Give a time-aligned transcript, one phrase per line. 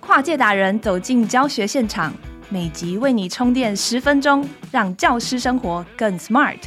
[0.00, 2.12] 跨界达人走进教学现场，
[2.50, 6.58] 每集为你充电十分钟，让教师生活更 smart。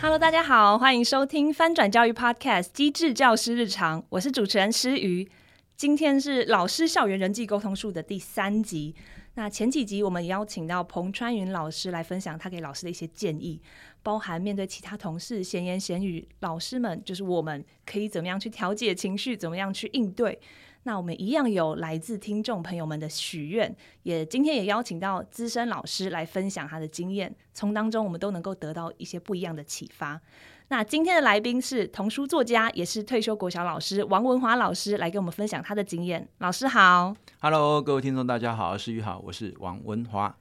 [0.00, 5.30] Hello，大家好，欢迎收听翻转教育 Podcast《机智教师日常》，我是主持人诗瑜。
[5.76, 8.94] 今天是老师校园人际沟通术的第三集。
[9.34, 13.60] 那前几集我们邀请到彭川云老师来分享他给老师的一些建议。
[14.02, 20.38] 包含面对其他同事闲言闲语，老师们就是我们可以怎么样去调节情绪，怎么样去应对。
[20.84, 30.20] 那我们一样有来自听众朋友们的许愿，也今天也邀请到资深老师来分享他的经验，从当中我们都能够得到一些不一样的启发。
[30.68, 36.28] 那今天的来宾是童书作家，也是退休国小老师王文华老师，来跟我们分享他的经验。
[36.38, 40.36] 老师好，Hello，各位听众大家好，是玉好，我是王文华。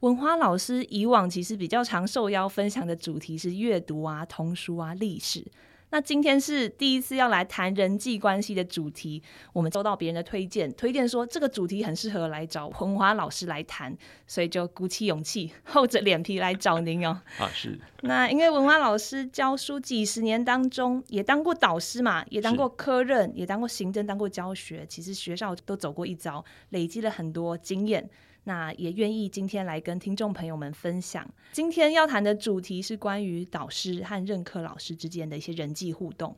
[0.00, 5.44] 文华老师以往其实比较常受邀分享的主题是阅读啊、童书啊、历史。
[5.90, 9.22] 那今天是第一次要来谈人际关系的主题，
[9.54, 17.20] 我们收到别人的推荐，推荐说这个主题很适合来找文华老师来谈，所以就鼓起勇气，厚着脸皮来找您哦。
[17.38, 17.78] 啊，是。
[18.02, 28.08] 那因为文华老师教书几十年当中，也当过导师嘛，也当过科任，也当过行政，当过教学，其实学校都走过一遭，累积了很多经验。
[28.48, 31.30] 那也愿意今天来跟听众朋友们分享。
[31.52, 36.34] 今天要谈的主题是关于导师和任课老师之间的一些人际互动。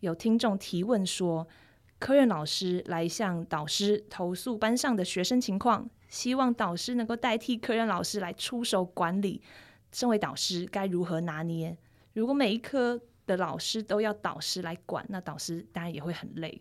[0.00, 1.48] 有听众提问说，
[1.98, 9.40] 科任老师来向导师投诉班上的学生情况，希望导师能够代替科任老师来出手管理。
[9.90, 11.74] 身为导师该如何拿捏？
[12.12, 16.60] 如果每一科的老师都要导师来管，那导师当然也会很累。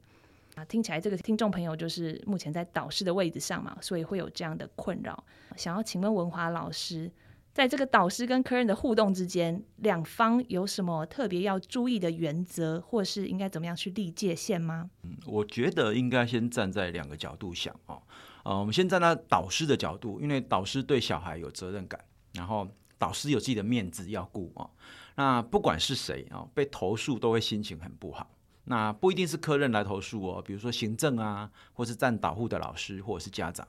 [0.57, 5.23] 啊，听起来这个听众朋友就是目前在导师的位置上嘛，所以会有这样的困扰。
[5.55, 7.11] 想要请问文华老师，
[7.53, 14.89] 在这个导师跟科任的互动之间，两方有什么特别要注意的原则，或是应该怎么样去立界限吗？
[15.03, 18.01] 嗯，我觉得应该先站在两个角度想啊，
[18.43, 22.03] 呃，我们先站在导师的角度，因为导师对小孩有责任感，
[22.33, 22.67] 然后
[22.97, 24.67] 导师有自己的面子要顾啊。
[25.13, 28.27] 那不管是谁啊，被投诉都会心情很不好。
[28.69, 33.65] 那不一定是科任来投诉哦，比如说行政啊，或是站导护的老师，或者是家长，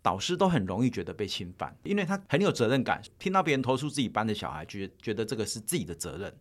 [0.00, 6.32] 导师都很容易觉得被侵犯，因为他很有责任感，听到别人投诉自己班的小孩，觉觉得这个是自己的责任。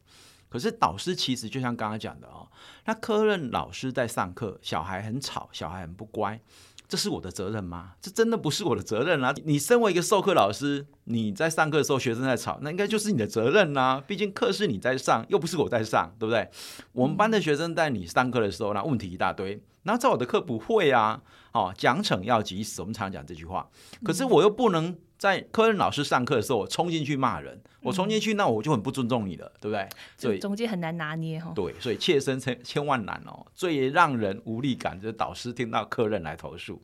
[0.47, 2.47] 可是导师其实就像刚刚讲的哦，
[2.85, 6.39] 那科任老师在上课，小孩很吵，小孩很不乖。
[6.87, 7.93] 这是我的责任吗？
[8.01, 9.33] 这真的不是我的责任啊！
[9.43, 14.03] 你身为一个授课老师，你在上课的时候学生在吵，那应该就是你的责任呐、啊。
[14.05, 16.49] 毕竟课是你在上，又不是我在上，对不对？
[16.93, 21.21] 我们班的学生在你上课的时候，那问题一大堆，那在我的课不会啊。
[21.53, 23.69] 哦，奖惩要及时，我们常讲这句话。
[24.03, 24.95] 可是我又不能。
[25.17, 29.87] 在科任老师上课的时候，我冲进去骂人，我冲进去，那我就很不尊重你了，对不对？
[30.17, 31.51] 所以中间很难拿捏哈。
[31.55, 33.45] 对，所以切身千千万难哦。
[33.53, 36.81] 最让人无力感就是导师听到科任来投诉，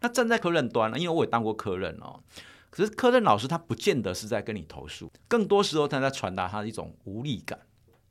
[0.00, 2.20] 那站在科任端呢，因为我也当过科任哦。
[2.68, 7.58] 可是科任老师他不见得是在跟你投诉，更多时候他在传达他的一种无力感。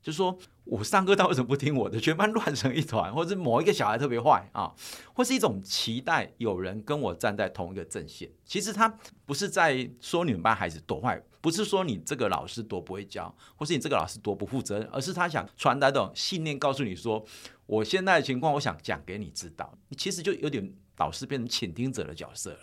[0.02, 2.00] 就是说我上课他为什么不听我的？
[2.00, 4.72] 全班乱成一团， 或者是某一个小孩特别坏啊，
[5.12, 8.30] 或是一种期待有人跟我站在同一个阵线。
[8.44, 8.88] 其实他
[9.26, 17.24] 不是在说你们班孩子多坏，不是说你这个老师多不会教，或是你这个老师多不负责任，而是他想传达这种信念，告诉你说，
[17.66, 19.76] 我现在的情况，我想讲给你知道。
[19.88, 22.60] 你其实就有点导师变成倾听者的角色了，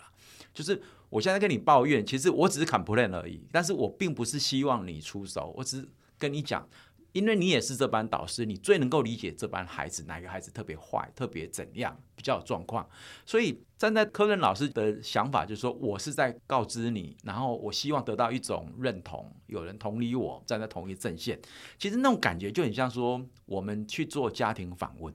[0.52, 5.88] 就是我现在跟你抱怨，其实我只是 complain 而已，但是我并不是希望你出手，我只是
[6.18, 6.66] 跟你讲。
[7.18, 12.88] 因为你也是这班导师，你最能够理解这班孩子哪个孩子特别坏、特别怎样、比较有状况。
[13.26, 21.36] 所以站在科任老师的想法，就是说我是在告知你，然后我希望得到一种认同，有人同理我，站在同一阵线。
[21.76, 25.12] 其实那种感觉就很像说，我们去做家庭访问，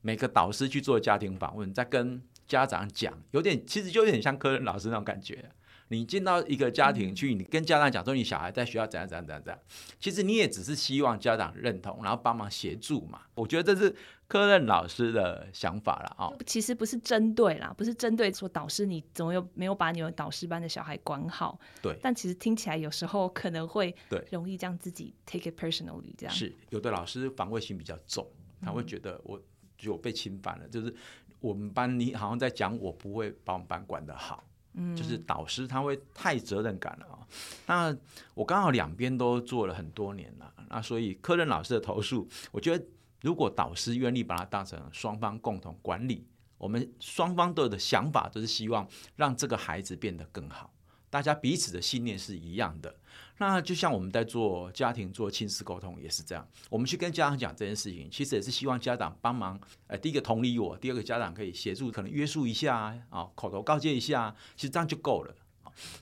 [0.00, 5.48] 每个导师去做家庭访问，在跟家长讲，有点其实就有点像科任老师那种感觉。
[5.92, 9.60] 你进到一个家庭去，你跟家长讲说你小孩在学校怎样怎样怎样怎样，
[9.98, 13.22] 其实你也只是希望家长认同，然后帮忙协助嘛。
[13.34, 13.92] 我觉得这是
[14.28, 16.30] 科任老师的想法了啊。
[16.46, 21.58] 其实不是针对啦，不是针对说导师你怎么又没有把你们导师班的小孩管好。
[21.82, 21.98] 对。
[22.00, 26.32] 但其实听起来有时候可能会对容易将自己 take it personally 这样。
[26.32, 28.24] 是有的老师防卫心比较重，
[28.62, 29.42] 他会觉得我
[29.76, 30.94] 就被侵犯了，就是
[31.40, 34.44] 我们班你好像在讲我不会把我们班管得好。
[34.74, 37.26] 嗯，就是导师他会太责任感了啊。
[37.66, 37.96] 那
[38.34, 42.84] 我刚好两边都做了很多年了，那所以科任老师的投诉，我觉得
[43.20, 46.26] 如果导师愿意把它当成双方共同管理，
[46.58, 50.72] 我们双方都有的想法都是希望让这个孩子变得更好。
[51.10, 52.94] 大家彼此的信念是一样的。
[53.38, 59.58] 那就像我们在做家庭做亲子沟通也是这样，我们去跟家长讲这件事情，其实也是希望家长帮忙。
[59.86, 62.76] 呃，第一个同理我，第二个家长可以协助，可能约束一下
[63.08, 65.34] 啊，口头告诫一下，其实这样就够了。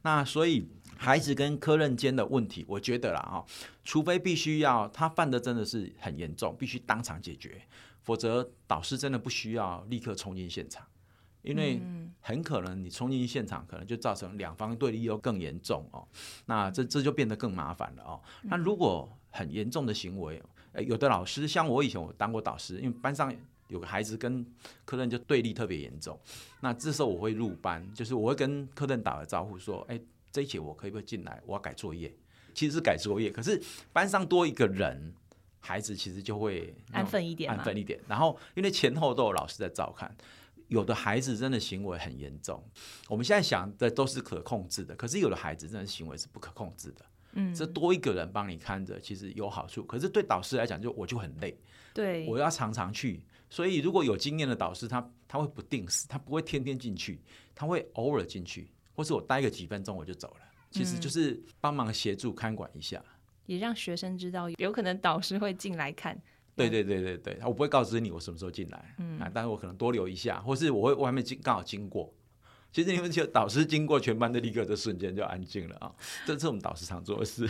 [0.03, 3.47] 那所以孩子跟科任间的问题，我觉得啦哈，
[3.85, 7.63] 除非必须要他犯的真的是很严重，必须当场解决，
[8.03, 10.85] 否则导师真的不需要立刻冲进现场。
[11.49, 11.81] 因为
[12.21, 16.07] 很可能你冲进现场，可能就造成两方对立又更严重哦。
[16.45, 18.21] 那这这就变得更麻烦了哦。
[18.43, 20.43] 那如果很严重的行为，
[20.87, 23.35] 有的老师像我以前我当过导师，因为班上
[23.69, 24.45] 有个孩子跟
[24.85, 26.19] 科任就对立特别严重。
[26.61, 29.99] 那这时候我会入班，就是我会跟科任打个招呼说：“哎，
[30.31, 31.43] 这一节我可以不可以进来？
[31.47, 32.15] 我要改作业。”
[32.55, 33.63] 其实是改作业，可是
[33.93, 35.15] 班上多一个人，
[35.61, 38.01] 孩子其实就会安分一点，安分一点。
[38.09, 40.13] 然后因为前后都有老师在照看。
[40.69, 42.63] 有的孩子真的行为很严重，
[43.09, 47.05] 我们现在想的都是可控制的，可是有的孩子真的行为是不可控制的。
[47.33, 51.59] 嗯，这多一个人帮你看着，其实有好处，可是对导师来讲，就我就很累。
[51.93, 57.21] 对，我要常常去，所以如果有经验的导师，他他会不定时，他不会天天进去，
[57.55, 63.03] 他会偶尔进去，或是我待个几分钟我就走了，其实就是帮忙协助看管一下，
[63.47, 66.21] 也让学生知道有可能导师会进来看。
[66.59, 72.13] 对对对对对，我不会告知你我什么时候进来，嗯，但是我可能多留一下，或是我会外面经刚好经过。
[72.71, 75.91] 其实你们就导师经过，全班的立刻的瞬间就安静了啊，
[76.27, 77.49] 这是我们导师常做的事。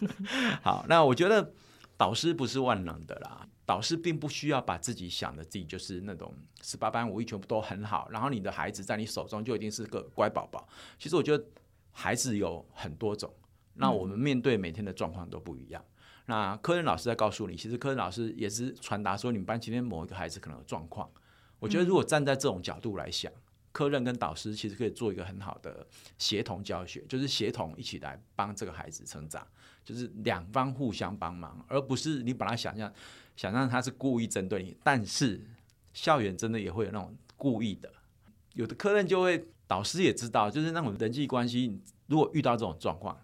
[0.64, 1.52] 好，那我觉得
[1.96, 10.66] 导师不是万能的啦，导师并不需要把自己想的自己就是那种十八般武艺全部都很好，然后你的孩子在你手中就一定是个乖宝宝。
[10.98, 11.44] 其实我觉得
[11.92, 13.30] 孩子有很多种，
[13.74, 15.84] 那我们面对每天的状况都不一样。
[16.26, 21.08] 那科任老师在告诉你，其实科任老师也是传达说，你们班今天某一个孩子可能有状况。
[21.58, 23.32] 我觉得如果站在这种角度来想，
[23.70, 25.86] 科任跟导师其实可以做一个很好的
[26.18, 29.46] 协同教学，就是协同一起来帮这个孩子成长，
[29.84, 32.92] 就是两方互相帮忙，而不是你把他想象
[33.36, 34.76] 想象他是故意针对你。
[34.82, 35.40] 但是
[35.94, 37.88] 校园真的也会有那种故意的，
[38.54, 43.16] 有的科任就会，导师也知道，就是那种人际关系，如果遇到这种状况。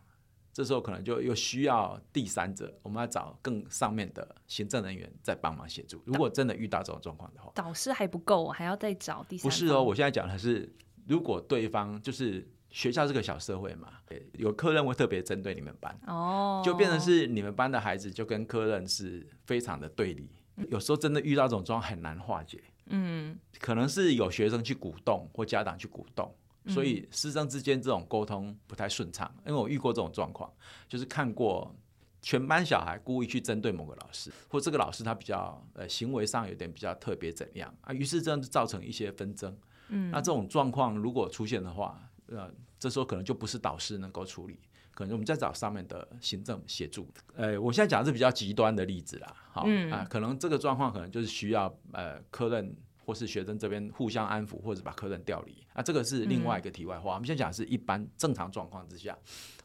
[0.52, 6.02] 这时候可能就又需要第三者，我们要找更上面的行政人员再帮忙协助。
[6.04, 9.42] 如果真的遇到这种状况的话，导师还不够，还要再找第三。
[9.42, 10.70] 不是哦，我现在讲的是，
[11.06, 13.88] 如果对方就是学校是个小社会嘛，
[14.34, 20.30] 有科任会特别针对你们班哦，就变成是你们班的孩子就跟科任是非常的对立。
[20.68, 26.34] 有时候真的遇到这种状况很难化解，嗯，可能是有学生去鼓动或家长去鼓动。
[26.68, 30.48] 所以师生之间这种沟通不太顺畅，因为我遇过这种状况，
[30.88, 31.74] 就是看过
[32.20, 39.58] 全班小孩故意去针对某个老师，或这个老师他比较呃行为上有点比较特别怎样啊，于是这样就造成一些纷争。
[39.88, 42.48] 嗯，那这种状况如果出现的话，呃，
[42.78, 44.60] 这时候可能就不是导师能够处理，
[44.92, 47.08] 可能我们再找上面的行政协助。
[47.34, 52.72] 呃，我现在讲的是比较极端的例子啦，好啊，可能这个状况可能就是需要呃科任。
[53.04, 57.12] 或是学生这边互相安抚，或者把客人调离啊，这个是另外一个题外话。
[57.12, 59.16] 嗯、我们先讲是一般正常状况之下，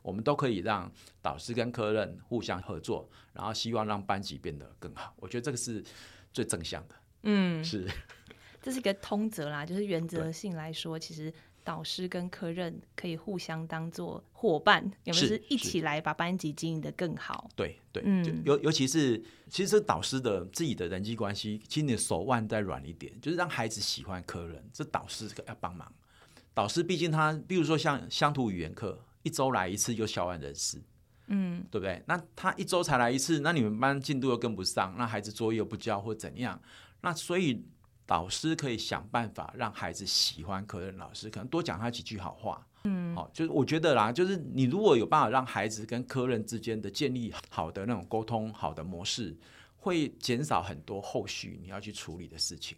[0.01, 0.91] 我们都可以让
[1.21, 5.13] 导师跟客人互相合作，然后希望让班级变得更好。
[5.17, 5.83] 我觉得这个是
[6.33, 6.95] 最正向的。
[7.23, 7.87] 嗯，是，
[8.61, 11.33] 这是一个通则啦，就是原则性来说，其实。
[11.67, 17.49] 导师跟科任可以互相当做伙伴，有没有是一起来把班级经营的更好？
[17.57, 25.91] 对对，嗯，尤尤其是其实导师的自己的人际关系，其实你的手腕再软一点，就是让孩子喜欢科任，这导师要帮忙。
[26.53, 30.81] 导师毕竟他，比如说像乡土语言课，一周来一次就小完人事，
[31.27, 32.01] 嗯，对不对？
[32.07, 36.61] 那他一周才来一次，那你们班进度又跟不上，那孩子作业又不交或怎样？
[37.01, 37.65] 那所以。
[38.07, 42.65] 导师可以想办法让孩子喜欢科任老师，可能多讲他几句好话。
[42.85, 49.37] 嗯，好，就是我觉得啦，就是你如果有办法让孩子跟科任之间的建立好的那种沟通、好的模式，
[49.75, 52.77] 会减少很多后续你要去处理的事情。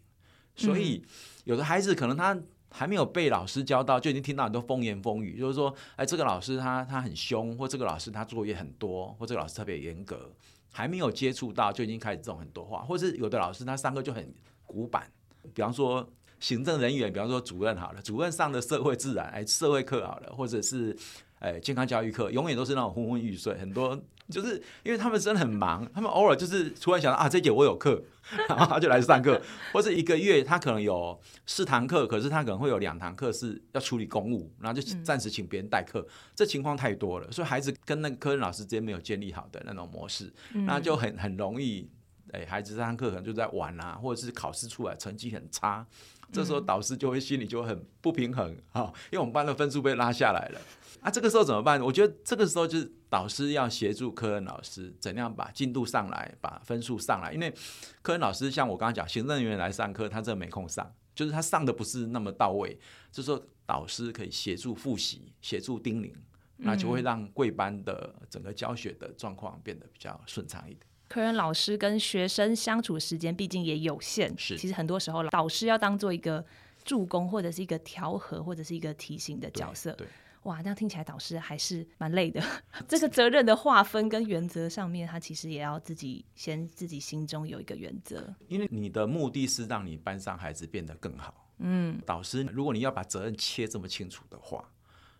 [0.55, 1.05] 所以，
[1.43, 2.35] 有的孩子可能他
[2.71, 10.31] 还没有被老师教到，就已经听到很多风言风语，就是说，哎，这个老师他他很凶，或这个老师他作业很多，或这个老师特别严格，
[10.71, 14.33] 还没有接触到就已经开始这种很多话，或是有的老师他上课就很
[14.65, 15.11] 古板。
[15.53, 16.07] 比方说
[16.39, 20.95] 行政人员，比方说主任好了，主任上的社会自然哎社会课好了，或者是
[21.39, 28.01] 哎健康教育课，永远都是那种昏昏欲睡，很多就是因为他们真的很忙，他们偶尔就是突然想到啊这节我有课，
[28.47, 29.41] 然后他就来上课，
[29.73, 41.89] 或者一个月他可能有四堂课，可是他可能会有两堂课是要处理公务，然后就暂时请别人代课，嗯、这情况太多了，所以孩子跟那个科任老师之间没有建立好的那种模式，那就很很容易。
[42.31, 45.83] 哎，孩子这堂课可能就在玩啊，或者是考试出来成绩很差，
[46.31, 50.61] 这时候导师就会心里就很不平衡啊，因为我们班的分数被拉下来了。
[51.01, 51.81] 啊，这个时候怎么办？
[51.81, 57.31] 我觉得这个时候就是导师要协助科任老师怎样把进度上来，把分数上来。
[57.31, 57.53] 因为
[58.01, 62.77] 科任老师像我刚刚讲，行政人员来上课，他真的没空上，就是他上的不是那么到位。
[63.11, 66.11] 这时候导师可以协助复习，协助叮咛，
[66.57, 70.81] 那就会让贵班的整个教学的状况变得比较顺畅一点。
[71.09, 76.45] 科任老师跟学生相处时间毕竟也有限，是其实很多时候导师要当做一个
[76.85, 79.91] 助攻，或者是一个调和，或者是一个提醒的角色。
[79.93, 80.05] 对。
[80.05, 80.09] 对
[80.43, 82.41] 哇，那听起来导师还是蛮累的。
[82.87, 88.33] 这个责任的划分跟原则上面，他其实也要自己先自己心中有一个原则。
[88.47, 91.51] 因为你的目的是让你班上孩子变得更好。
[91.57, 94.63] 嗯，导师，如果你要把责任切这么清楚的话，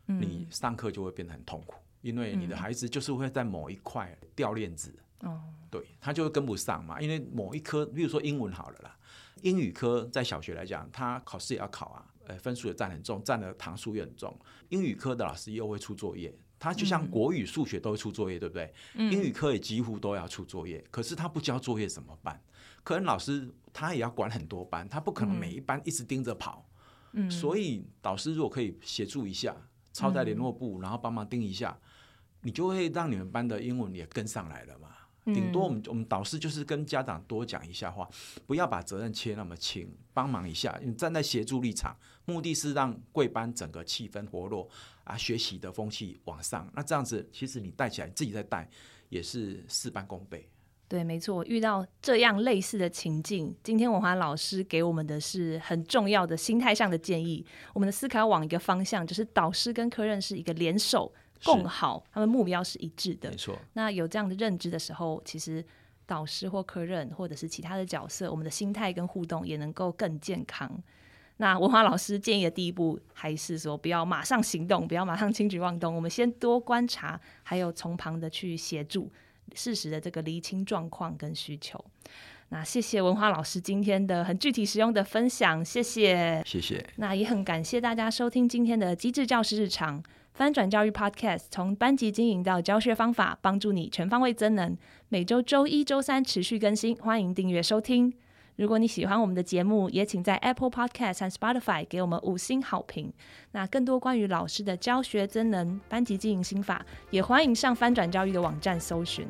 [0.07, 4.97] 嗯、你上课就会变得很痛苦，因为你的孩子就是会在某一块掉链子。
[5.21, 7.01] 哦、嗯，对，他就会跟不上嘛。
[7.01, 8.97] 因为某一科，比如说英文好了啦，
[9.41, 12.05] 英语科在小学来讲，他考试也要考啊。
[12.27, 14.37] 呃，分数也占很重，占的堂数也很重。
[14.69, 18.71] 英语科的老师又会出作业，他就像国语、数学都会出作业，对不对？
[18.93, 22.39] 嗯、英语科也几乎都要出作业，可是他不交作业怎么办？
[22.83, 26.69] 可能老师他也要管很多班，他不可能每一班一直盯着跑。
[27.13, 29.55] 嗯、所以导师如果可以协助一下，
[29.91, 31.75] 抄在联络簿，然后帮忙盯一下，
[32.41, 34.89] 你就会让你们班的英文也跟上来了嘛。
[35.33, 38.09] 顶多我们我们导师就是跟家长多讲一下话，
[38.45, 40.79] 不要把责任切那么轻，帮忙一下。
[40.83, 44.67] 你站在协助立场，目的是让贵班整个气氛活络
[45.03, 46.71] 啊，学习的风气往上。
[46.75, 48.69] 那这样子，其实你带起来自己在带，
[49.09, 50.49] 也是事半功倍。
[50.87, 51.45] 对，没错。
[51.45, 57.45] 遇到这样类似的情境，今天文华老师给我们的是很重要的心态上的建议。
[57.75, 61.13] 我们的思考往一个方向，就是导师跟科任是一个联手。
[61.43, 63.29] 共好，他们目标是一致的。
[63.29, 63.57] 没错。
[63.73, 65.63] 那有这样的认知的时候，其实
[66.05, 70.71] 导师或科任或者是其他的角色，我们的心态跟互动也能够更健康。
[71.37, 79.09] 那文华老师建议的第一步，还是说不要马上行动，不要马上轻举妄动，我们先多观察，还有从旁的去协助，
[79.55, 81.83] 适时的这个厘清状况跟需求。
[82.49, 86.85] 那谢谢文华老师今天的很具体实用的分享，谢谢，谢谢。
[86.97, 90.03] 那也很感谢大家收听今天的机智教师日常。
[90.39, 94.77] 翻转教育 Podcast，从班级经营到教学方法，帮助你全方位增能。
[95.09, 98.13] 每周周一、周三持续更新，欢迎订阅收听。
[98.55, 103.11] 如果你喜欢我们的节目，也请在 Apple Podcast 和 Spotify 给我们五星好评。
[103.51, 109.27] 那更多关于老师的教学增能、班级经营心法，也欢迎上翻转教育的网站搜寻。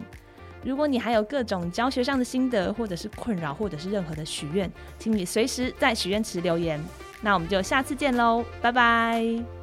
[0.63, 6.79] 如果你还有各种教学上的心得，或者是困扰，或者是任何的许愿，请你随时在许愿池留言。
[7.23, 9.58] 那我们就下次见喽，拜拜。